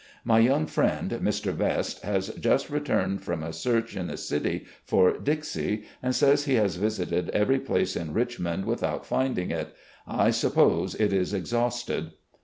My 0.33 0.39
young 0.39 0.65
friend 0.65 1.11
Mr. 1.11 1.53
Vest 1.53 2.01
has 2.01 2.29
just 2.29 2.71
returned 2.71 3.23
from 3.23 3.43
a 3.43 3.53
search 3.53 3.95
in 3.95 4.07
the 4.07 4.17
city 4.17 4.65
for' 4.83 5.15
Dixie,' 5.29 5.83
and 6.01 6.15
says 6.15 6.45
he 6.45 6.55
has 6.55 6.77
visited 6.77 7.29
every 7.29 7.59
place 7.59 7.95
in 7.95 8.11
Richmond 8.11 8.65
without 8.65 9.05
finding 9.05 9.51
it. 9.51 9.75
I 10.07 10.29
supfxjse 10.29 10.99
it 10.99 11.13
is 11.13 11.35
exhausted. 11.35 12.13